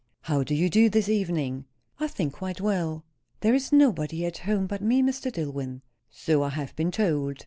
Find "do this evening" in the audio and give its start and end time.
0.67-1.65